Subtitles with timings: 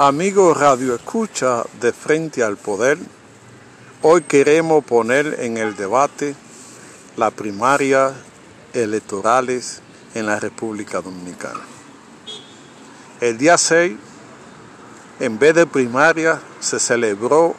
[0.00, 2.98] Amigo Radio Escucha de Frente al Poder,
[4.02, 6.36] hoy queremos poner en el debate
[7.16, 8.12] las primarias
[8.74, 9.82] electorales
[10.14, 11.58] en la República Dominicana.
[13.20, 13.96] El día 6,
[15.18, 17.56] en vez de primaria, se celebró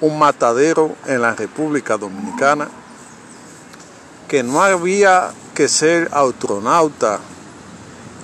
[0.00, 2.68] un matadero en la República Dominicana
[4.28, 7.18] que no había que ser astronauta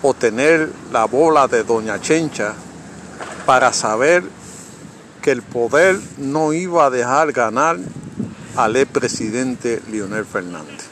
[0.01, 2.55] o tener la bola de Doña Chencha
[3.49, 4.25] para saber
[5.23, 7.79] que el poder no iba a dejar ganar
[8.57, 10.85] al expresidente Leonel Fernández.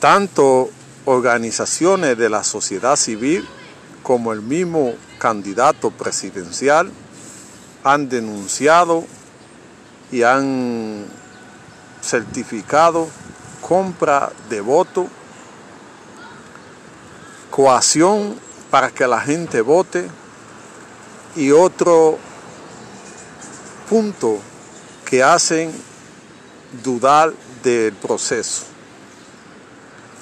[0.00, 0.68] Tanto
[1.04, 3.46] organizaciones de la sociedad civil
[4.02, 6.90] como el mismo candidato presidencial
[7.84, 9.04] han denunciado
[10.10, 11.06] y han
[12.02, 13.06] certificado
[13.60, 15.06] compra de voto,
[17.52, 20.08] coacción para que la gente vote
[21.36, 22.18] y otro
[23.88, 24.38] punto
[25.04, 25.72] que hacen
[26.84, 28.64] dudar del proceso.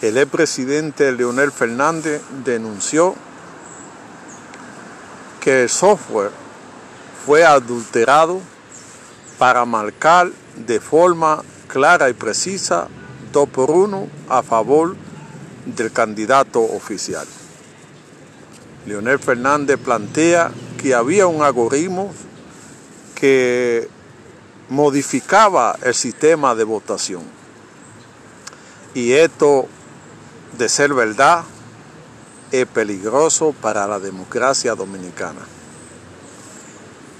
[0.01, 3.15] El expresidente Leonel Fernández denunció
[5.41, 6.31] que el software
[7.27, 8.41] fue adulterado
[9.39, 12.89] para marcar de forma clara y precisa
[13.33, 14.97] dos por uno a favor
[15.67, 17.27] del candidato oficial.
[18.89, 20.51] Leonel Fernández plantea
[20.81, 22.11] que había un algoritmo
[23.15, 23.89] que
[24.71, 27.23] modificaba el sistema de votación.
[28.95, 29.69] Y esto,
[30.57, 31.45] de ser verdad,
[32.51, 35.41] es peligroso para la democracia dominicana.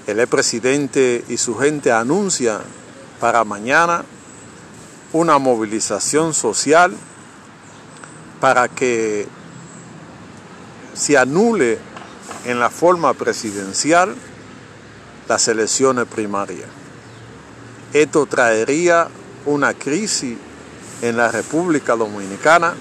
[0.07, 2.61] El presidente y su gente anuncian
[3.19, 4.03] para mañana
[5.13, 6.95] una movilización social
[8.39, 9.27] para que
[10.99, 11.79] se anule
[12.45, 14.13] en la forma presidencial
[15.29, 16.67] las elecciones primarias.
[17.93, 19.07] Esto traería
[19.45, 20.37] una crisis
[21.01, 22.73] en la República Dominicana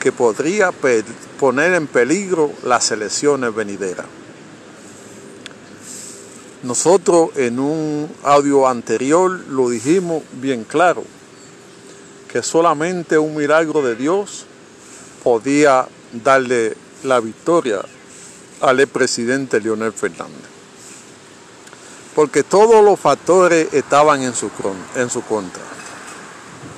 [0.00, 0.70] que podría
[1.38, 4.06] poner en peligro las elecciones venideras.
[6.62, 11.04] Nosotros en un audio anterior lo dijimos bien claro,
[12.32, 14.46] que solamente un milagro de Dios
[15.22, 15.86] podía
[16.24, 17.80] darle la victoria
[18.60, 20.50] al expresidente Leonel Fernández.
[22.14, 24.50] Porque todos los factores estaban en su,
[24.96, 25.62] en su contra.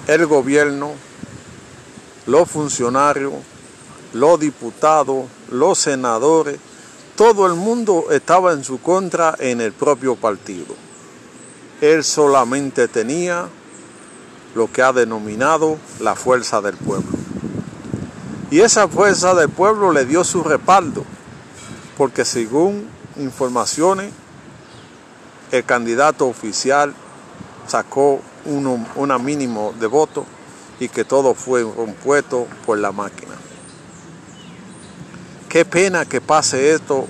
[0.06, 0.92] El gobierno,
[2.26, 3.34] los funcionarios,
[4.12, 6.58] los diputados, los senadores,
[7.16, 10.74] todo el mundo estaba en su contra en el propio partido.
[11.80, 13.48] Él solamente tenía
[14.54, 17.15] lo que ha denominado la fuerza del pueblo.
[18.50, 21.04] Y esa fuerza del pueblo le dio su respaldo,
[21.96, 24.12] porque según informaciones,
[25.50, 26.94] el candidato oficial
[27.66, 28.20] sacó
[28.94, 30.24] una mínimo de votos
[30.78, 33.34] y que todo fue compuesto por la máquina.
[35.48, 37.06] Qué pena que pase esto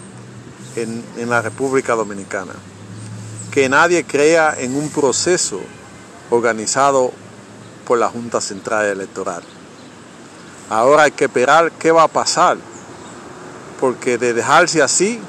[0.76, 2.52] en, en la República Dominicana.
[3.50, 5.60] Que nadie crea en un proceso
[6.30, 7.12] organizado
[7.86, 9.42] por la Junta Central Electoral.
[10.68, 12.56] Ahora hay que esperar qué va a pasar,
[13.80, 15.20] porque de dejarse así,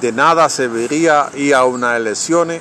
[0.00, 2.60] de nada serviría ir a unas elecciones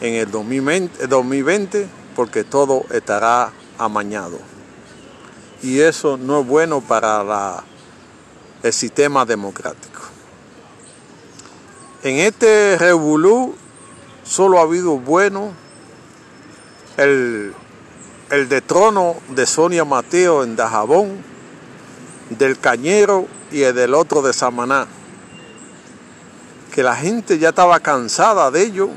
[0.00, 4.38] en el 2020, porque todo estará amañado.
[5.62, 7.62] Y eso no es bueno para
[8.62, 10.00] el sistema democrático.
[12.02, 13.54] En este revolú
[14.24, 15.52] solo ha habido bueno
[16.96, 17.54] el
[18.30, 21.22] el de trono de Sonia Mateo en Dajabón,
[22.30, 24.86] del Cañero y el del otro de Samaná.
[26.74, 28.90] Que la gente ya estaba cansada de ello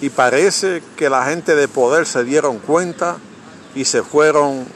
[0.00, 3.18] y parece que la gente de poder se dieron cuenta
[3.74, 4.66] y se fueron,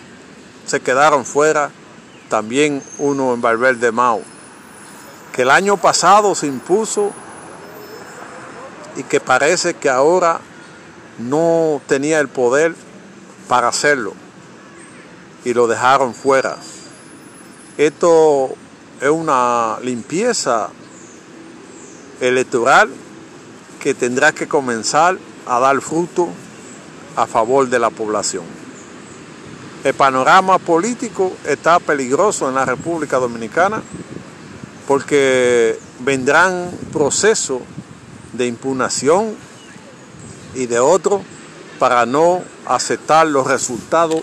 [0.67, 1.71] se quedaron fuera,
[2.29, 4.23] también uno en Valverde Mau,
[5.33, 7.13] que el año pasado se impuso
[8.97, 10.41] y que parece que ahora
[11.19, 12.75] no tenía el poder
[13.49, 14.15] para hacerlo
[15.45, 16.57] y lo dejaron fuera.
[17.77, 18.55] Esto
[19.01, 20.71] es una limpieza
[22.21, 22.89] electoral
[23.81, 26.29] que tendrá que comenzar a dar fruto
[27.17, 28.45] a favor de la población.
[29.85, 33.83] El panorama político está peligroso en la República Dominicana
[34.89, 37.61] porque vendrán procesos
[38.33, 39.35] de impugnación
[40.55, 41.21] y de otros
[41.79, 44.23] para no aceptar los resultados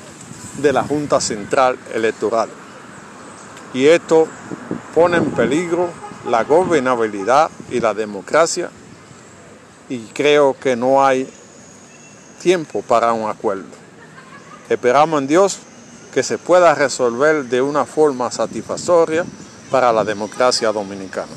[0.61, 2.49] de la Junta Central Electoral.
[3.73, 4.27] y esto
[4.93, 5.89] pone en peligro
[6.29, 8.69] la gobernabilidad y la democracia
[9.88, 11.27] y creo que no hay
[12.41, 13.63] tiempo para un acuerdo.
[14.69, 15.59] Esperamos en Dios
[16.13, 19.25] que se pueda resolver de una forma satisfactoria
[19.69, 21.31] para la democracia dominicana.